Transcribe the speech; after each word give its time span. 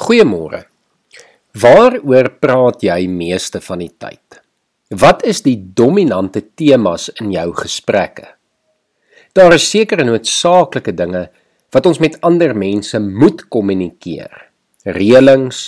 Goeiemôre. 0.00 0.62
Waaroor 1.60 2.30
praat 2.40 2.80
jy 2.86 3.02
meeste 3.12 3.60
van 3.60 3.82
die 3.82 3.90
tyd? 4.00 4.38
Wat 4.96 5.20
is 5.28 5.42
die 5.44 5.58
dominante 5.76 6.40
temas 6.56 7.10
in 7.20 7.34
jou 7.34 7.50
gesprekke? 7.58 8.30
Daar 9.36 9.52
is 9.58 9.66
sekere 9.68 10.06
noodsaaklike 10.08 10.94
dinge 10.96 11.26
wat 11.76 11.88
ons 11.90 12.00
met 12.00 12.16
ander 12.24 12.54
mense 12.56 12.96
moet 12.96 13.44
kommunikeer. 13.52 14.32
Reëlings, 14.88 15.66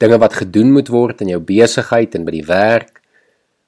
dinge 0.00 0.16
wat 0.22 0.40
gedoen 0.40 0.72
moet 0.72 0.88
word 0.88 1.20
in 1.20 1.34
jou 1.34 1.42
besigheid 1.44 2.16
en 2.16 2.24
by 2.24 2.38
die 2.38 2.48
werk. 2.48 3.02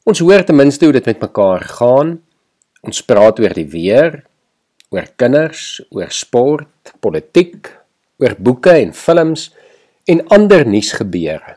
Ons 0.09 0.25
hoor 0.25 0.47
ten 0.49 0.57
minste 0.57 0.89
hoe 0.89 0.97
dit 0.97 1.13
met 1.13 1.29
mekaar 1.29 1.69
gaan. 1.77 2.17
Ons 2.89 3.05
praat 3.05 3.45
oor 3.45 3.59
die 3.61 3.69
weer, 3.69 4.23
oor 4.97 5.13
kinders, 5.21 5.77
oor 5.93 6.09
sport, 6.09 6.97
politiek, 7.05 7.69
oor 8.17 8.33
boeke 8.41 8.79
en 8.81 8.97
films 8.97 9.51
en 10.07 10.23
ander 10.33 10.67
nuusgebeure. 10.67 11.57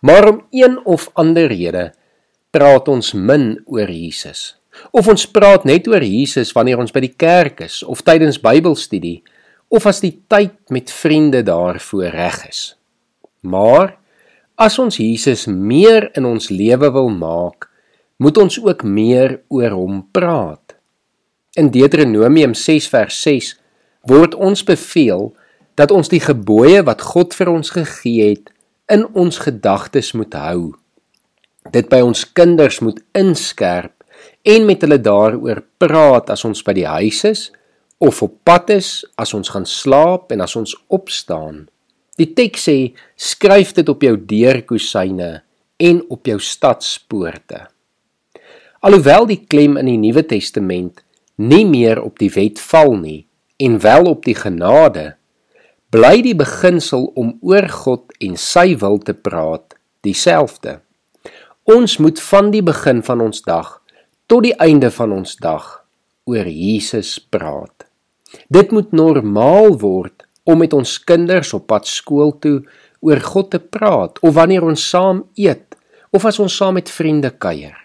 Maar 0.00 0.28
om 0.28 0.42
een 0.50 0.78
of 0.86 1.10
ander 1.12 1.46
rede 1.46 1.92
praat 2.50 2.88
ons 2.88 3.12
min 3.12 3.62
oor 3.64 3.90
Jesus. 3.90 4.56
Of 4.90 5.08
ons 5.08 5.26
praat 5.28 5.64
net 5.68 5.86
oor 5.88 6.02
Jesus 6.02 6.52
wanneer 6.56 6.80
ons 6.80 6.92
by 6.92 7.04
die 7.04 7.14
kerk 7.16 7.60
is 7.64 7.82
of 7.84 8.02
tydens 8.04 8.40
Bybelstudie 8.40 9.20
of 9.72 9.86
as 9.88 10.02
die 10.04 10.14
tyd 10.28 10.56
met 10.72 10.92
vriende 10.92 11.42
daarvoor 11.44 12.10
reg 12.12 12.40
is. 12.48 12.62
Maar 13.40 13.96
as 14.60 14.78
ons 14.80 14.98
Jesus 15.00 15.46
meer 15.48 16.10
in 16.16 16.26
ons 16.28 16.50
lewe 16.52 16.90
wil 16.92 17.08
maak, 17.12 17.68
moet 18.22 18.38
ons 18.38 18.58
ook 18.60 18.84
meer 18.84 19.40
oor 19.50 19.74
hom 19.74 20.02
praat. 20.14 20.76
In 21.58 21.70
Deuteronomium 21.72 22.54
6 22.56 22.88
vers 22.92 23.16
6 23.24 23.54
word 24.08 24.34
ons 24.34 24.64
beveel 24.64 25.32
dat 25.82 25.90
ons 25.90 26.06
die 26.12 26.22
gebooie 26.22 26.84
wat 26.86 27.02
God 27.02 27.34
vir 27.34 27.50
ons 27.50 27.72
gegee 27.74 28.28
het 28.36 28.52
in 28.92 29.02
ons 29.18 29.40
gedagtes 29.42 30.12
moet 30.14 30.34
hou. 30.38 30.60
Dit 31.74 31.88
by 31.90 31.98
ons 32.06 32.22
kinders 32.38 32.78
moet 32.86 33.00
inskerp 33.18 34.04
en 34.46 34.66
met 34.68 34.82
hulle 34.84 35.00
daaroor 35.02 35.64
praat 35.82 36.30
as 36.30 36.44
ons 36.46 36.62
by 36.62 36.74
die 36.78 36.86
huis 36.86 37.22
is 37.26 37.42
of 38.02 38.18
op 38.22 38.34
pad 38.42 38.70
is, 38.74 39.04
as 39.14 39.30
ons 39.34 39.50
gaan 39.54 39.66
slaap 39.66 40.32
en 40.34 40.42
as 40.42 40.56
ons 40.58 40.74
opstaan. 40.90 41.68
Die 42.18 42.32
teks 42.34 42.66
sê: 42.66 42.76
skryf 43.14 43.72
dit 43.78 43.88
op 43.88 44.02
jou 44.02 44.16
deurkusyne 44.18 45.30
en 45.78 46.02
op 46.10 46.26
jou 46.26 46.38
stadspoorte. 46.42 47.68
Alhoewel 48.82 49.28
die 49.30 49.40
klem 49.46 49.78
in 49.78 49.86
die 49.86 50.00
Nuwe 50.02 50.26
Testament 50.26 51.04
nie 51.38 51.64
meer 51.66 52.02
op 52.02 52.18
die 52.18 52.30
wet 52.34 52.58
val 52.60 52.96
nie 52.98 53.24
en 53.62 53.78
wel 53.82 54.10
op 54.10 54.26
die 54.26 54.34
genade, 54.34 55.12
bly 55.92 56.22
die 56.24 56.36
beginsel 56.36 57.10
om 57.20 57.34
oor 57.44 57.66
God 57.68 58.14
en 58.24 58.38
sy 58.40 58.72
wil 58.80 58.96
te 59.04 59.12
praat 59.12 59.74
dieselfde. 60.06 60.78
Ons 61.68 61.98
moet 62.00 62.20
van 62.30 62.48
die 62.54 62.62
begin 62.64 63.02
van 63.04 63.20
ons 63.20 63.44
dag 63.44 63.74
tot 64.32 64.46
die 64.46 64.54
einde 64.56 64.88
van 64.94 65.12
ons 65.12 65.36
dag 65.36 65.66
oor 66.24 66.48
Jesus 66.48 67.18
praat. 67.20 67.84
Dit 68.48 68.72
moet 68.72 68.94
normaal 68.96 69.76
word 69.82 70.24
om 70.48 70.62
met 70.64 70.72
ons 70.72 70.96
kinders 71.04 71.52
op 71.52 71.68
pad 71.68 71.84
skool 71.86 72.32
toe 72.40 72.62
oor 73.04 73.20
God 73.20 73.52
te 73.52 73.60
praat 73.60 74.16
of 74.24 74.32
wanneer 74.38 74.64
ons 74.64 74.88
saam 74.94 75.26
eet 75.36 75.76
of 76.08 76.24
as 76.24 76.40
ons 76.40 76.56
saam 76.56 76.78
met 76.80 76.88
vriende 76.88 77.34
kuier. 77.36 77.76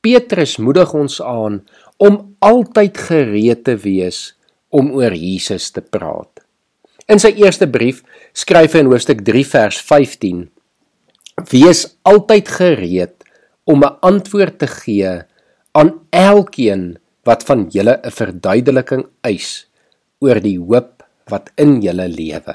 Petrus 0.00 0.56
moedig 0.56 0.94
ons 0.96 1.20
aan 1.20 1.60
om 2.00 2.22
altyd 2.40 2.96
gereed 3.10 3.66
te 3.68 3.76
wees 3.84 4.30
om 4.72 4.94
oor 4.96 5.12
Jesus 5.12 5.68
te 5.76 5.84
praat. 5.84 6.41
In 7.10 7.18
sy 7.18 7.32
eerste 7.42 7.66
brief 7.66 8.02
skryf 8.36 8.76
hy 8.76 8.82
in 8.84 8.90
hoofstuk 8.90 9.22
3 9.26 9.42
vers 9.50 9.78
15: 9.82 10.44
Wees 11.50 11.86
altyd 12.06 12.48
gereed 12.48 13.16
om 13.66 13.82
'n 13.82 13.98
antwoord 14.02 14.58
te 14.58 14.66
gee 14.66 15.22
aan 15.72 15.90
elkeen 16.10 16.98
wat 17.24 17.42
van 17.42 17.66
julle 17.70 17.98
'n 18.02 18.10
verduideliking 18.10 19.04
eis 19.22 19.66
oor 20.20 20.40
die 20.40 20.58
hoop 20.58 21.02
wat 21.30 21.50
in 21.56 21.80
julle 21.82 22.08
lewe. 22.08 22.54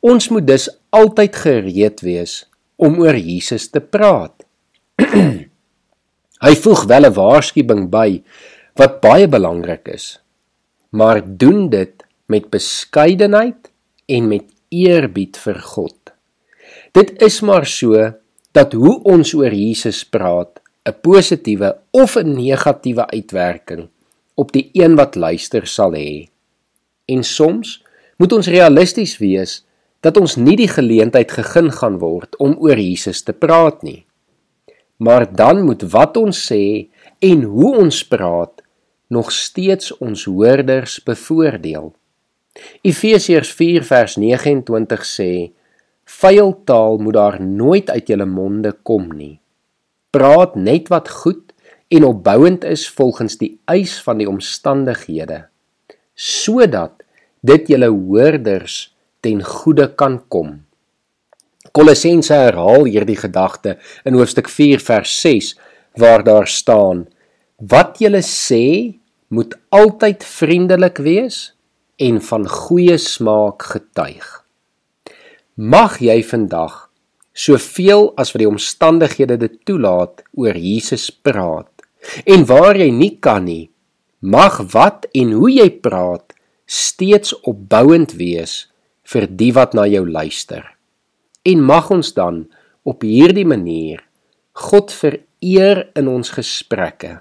Ons 0.00 0.28
moet 0.28 0.46
dus 0.46 0.68
altyd 0.90 1.36
gereed 1.36 2.00
wees 2.00 2.46
om 2.76 3.00
oor 3.00 3.16
Jesus 3.16 3.68
te 3.68 3.80
praat. 3.80 4.44
Hy 6.46 6.54
voeg 6.54 6.84
wel 6.84 7.04
'n 7.06 7.12
waarskuwing 7.12 7.90
by 7.90 8.22
wat 8.76 9.00
baie 9.00 9.28
belangrik 9.28 9.88
is. 9.88 10.20
Maar 10.90 11.20
doen 11.24 11.68
dit 11.68 12.05
met 12.26 12.50
beskeidenheid 12.50 13.70
en 14.06 14.28
met 14.28 14.44
eerbied 14.68 15.38
vir 15.38 15.60
God. 15.62 15.96
Dit 16.92 17.22
is 17.22 17.40
maar 17.40 17.66
so 17.66 18.12
dat 18.56 18.72
hoe 18.72 19.02
ons 19.04 19.34
oor 19.34 19.52
Jesus 19.52 20.04
praat 20.04 20.60
'n 20.86 20.94
positiewe 21.02 21.76
of 21.90 22.16
'n 22.16 22.34
negatiewe 22.34 23.06
uitwerking 23.06 23.88
op 24.34 24.52
die 24.52 24.70
een 24.72 24.96
wat 24.96 25.14
luister 25.14 25.66
sal 25.66 25.92
hê. 25.92 26.28
En 27.04 27.24
soms 27.24 27.82
moet 28.16 28.32
ons 28.32 28.46
realisties 28.46 29.18
wees 29.18 29.64
dat 30.00 30.16
ons 30.16 30.36
nie 30.36 30.56
die 30.56 30.68
geleentheid 30.68 31.32
gegee 31.32 31.70
gaan 31.70 31.98
word 31.98 32.36
om 32.36 32.56
oor 32.58 32.78
Jesus 32.78 33.22
te 33.22 33.32
praat 33.32 33.82
nie. 33.82 34.04
Maar 34.96 35.26
dan 35.32 35.64
moet 35.64 35.82
wat 35.82 36.16
ons 36.16 36.52
sê 36.52 36.88
en 37.18 37.42
hoe 37.42 37.76
ons 37.76 38.04
praat 38.08 38.62
nog 39.08 39.32
steeds 39.32 39.92
ons 39.98 40.24
hoorders 40.24 41.02
bevoordeel. 41.02 41.94
Efesiërs 42.86 43.50
4 43.54 43.84
vers 43.84 44.16
29 44.16 45.04
sê: 45.04 45.52
"Vuil 46.04 46.52
taal 46.64 46.98
moet 46.98 47.14
daar 47.14 47.40
nooit 47.42 47.90
uit 47.90 48.08
julle 48.08 48.26
monde 48.26 48.72
kom 48.82 49.08
nie. 49.12 49.40
Praat 50.10 50.54
net 50.56 50.88
wat 50.88 51.08
goed 51.08 51.52
en 51.88 52.04
opbouend 52.04 52.64
is 52.64 52.88
volgens 52.88 53.36
die 53.38 53.58
eis 53.64 54.02
van 54.02 54.18
die 54.18 54.28
omstandighede, 54.28 55.46
sodat 56.14 57.02
dit 57.40 57.68
julle 57.68 57.90
hoorders 57.90 58.94
ten 59.20 59.42
goeie 59.42 59.94
kan 59.94 60.22
kom." 60.28 60.62
Kolossense 61.72 62.32
herhaal 62.34 62.86
hierdie 62.86 63.18
gedagte 63.20 63.76
in 64.04 64.14
hoofstuk 64.14 64.48
4 64.48 64.80
vers 64.80 65.20
6 65.20 65.58
waar 66.00 66.24
daar 66.24 66.46
staan: 66.46 67.06
"Wat 67.56 67.98
julle 67.98 68.22
sê 68.22 68.94
moet 69.28 69.58
altyd 69.68 70.24
vriendelik 70.24 70.98
wees." 70.98 71.55
En 71.96 72.20
van 72.20 72.44
goeie 72.48 72.98
smaak 73.00 73.62
getuig. 73.72 74.26
Mag 75.56 75.96
jy 76.04 76.20
vandag 76.28 76.86
soveel 77.36 78.10
as 78.20 78.32
wat 78.32 78.42
die 78.42 78.48
omstandighede 78.48 79.38
dit 79.40 79.56
toelaat 79.68 80.20
oor 80.36 80.56
Jesus 80.56 81.08
praat. 81.10 81.70
En 82.28 82.44
waar 82.48 82.76
jy 82.76 82.90
nie 82.92 83.16
kan 83.20 83.46
nie, 83.48 83.70
mag 84.20 84.60
wat 84.72 85.06
en 85.16 85.32
hoe 85.36 85.50
jy 85.52 85.68
praat 85.84 86.36
steeds 86.66 87.34
opbouend 87.48 88.16
wees 88.20 88.66
vir 89.06 89.28
die 89.28 89.52
wat 89.56 89.76
na 89.76 89.86
jou 89.88 90.04
luister. 90.08 90.64
En 91.46 91.62
mag 91.62 91.90
ons 91.94 92.12
dan 92.16 92.44
op 92.84 93.04
hierdie 93.06 93.46
manier 93.46 94.02
God 94.56 94.92
vereer 94.92 95.86
in 95.96 96.08
ons 96.08 96.32
gesprekke 96.32 97.20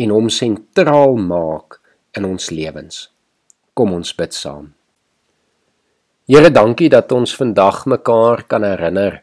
en 0.00 0.12
hom 0.14 0.28
sentraal 0.32 1.16
maak 1.20 1.80
in 2.16 2.26
ons 2.28 2.50
lewens. 2.50 3.08
Kom 3.80 3.94
ons 3.96 4.10
bid 4.12 4.34
saam. 4.36 4.66
Here, 6.28 6.50
dankie 6.52 6.90
dat 6.92 7.08
ons 7.16 7.32
vandag 7.32 7.86
mekaar 7.88 8.42
kan 8.44 8.60
herinner 8.66 9.22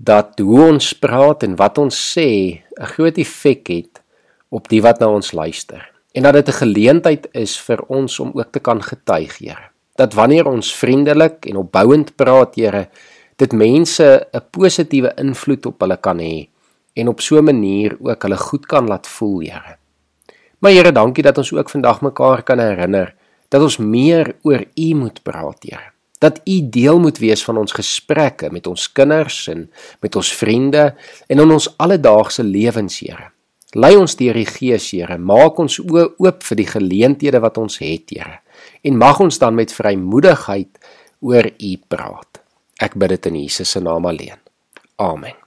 dat 0.00 0.40
hoe 0.40 0.70
ons 0.70 0.86
praat 0.96 1.44
en 1.44 1.58
wat 1.60 1.76
ons 1.82 1.92
sê 1.92 2.64
'n 2.80 2.88
groot 2.94 3.18
effek 3.20 3.68
het 3.68 4.00
op 4.48 4.70
die 4.72 4.80
wat 4.80 5.00
na 5.00 5.08
ons 5.12 5.32
luister. 5.32 5.84
En 6.16 6.22
dat 6.22 6.32
dit 6.32 6.48
'n 6.48 6.60
geleentheid 6.64 7.28
is 7.34 7.60
vir 7.60 7.84
ons 7.88 8.20
om 8.20 8.32
ook 8.32 8.52
te 8.52 8.60
kan 8.60 8.80
getuig, 8.80 9.36
Here. 9.38 9.68
Dat 9.96 10.14
wanneer 10.14 10.46
ons 10.46 10.74
vriendelik 10.74 11.46
en 11.46 11.56
opbouend 11.56 12.16
praat, 12.16 12.54
Here, 12.54 12.88
dit 13.36 13.52
mense 13.52 14.26
'n 14.32 14.40
positiewe 14.50 15.12
invloed 15.16 15.66
op 15.66 15.80
hulle 15.80 15.96
kan 15.96 16.18
hê 16.18 16.48
en 16.94 17.08
op 17.08 17.20
so 17.20 17.36
'n 17.36 17.44
manier 17.44 17.98
ook 18.00 18.22
hulle 18.22 18.36
goed 18.36 18.66
kan 18.66 18.88
laat 18.88 19.06
voel, 19.06 19.40
Here. 19.40 19.76
Maar 20.58 20.72
Here, 20.72 20.92
dankie 20.92 21.22
dat 21.22 21.38
ons 21.38 21.52
ook 21.52 21.68
vandag 21.70 22.00
mekaar 22.00 22.42
kan 22.42 22.58
herinner 22.58 23.14
dat 23.54 23.62
ons 23.62 23.78
meer 23.78 24.32
oor 24.42 24.64
U 24.74 24.88
moet 24.98 25.20
praat, 25.22 25.62
Here. 25.62 25.92
Dat 26.18 26.40
U 26.48 26.56
deel 26.74 26.98
moet 26.98 27.20
wees 27.22 27.44
van 27.44 27.60
ons 27.60 27.74
gesprekke 27.76 28.50
met 28.50 28.66
ons 28.66 28.88
kinders 28.92 29.44
en 29.52 29.68
met 30.02 30.16
ons 30.16 30.32
vriende 30.34 30.88
en 31.28 31.42
in 31.44 31.54
ons 31.54 31.70
alledaagse 31.78 32.42
lewens, 32.42 32.98
Here. 33.04 33.30
Lei 33.74 33.94
ons 33.98 34.16
deur 34.18 34.38
die 34.38 34.48
Gees, 34.48 34.90
Here. 34.94 35.18
Maak 35.18 35.60
ons 35.62 35.78
oë 35.82 36.08
oop 36.22 36.42
vir 36.48 36.62
die 36.62 36.70
geleenthede 36.70 37.42
wat 37.44 37.60
ons 37.62 37.78
het, 37.82 38.10
Here. 38.10 38.40
En 38.82 38.98
mag 38.98 39.22
ons 39.22 39.38
dan 39.38 39.54
met 39.54 39.74
vrymoedigheid 39.74 40.82
oor 41.22 41.50
U 41.54 41.72
praat. 41.88 42.42
Ek 42.82 42.98
bid 42.98 43.16
dit 43.16 43.30
in 43.30 43.40
Jesus 43.44 43.70
se 43.70 43.82
naam 43.82 44.10
alleen. 44.10 44.40
Amen. 44.98 45.43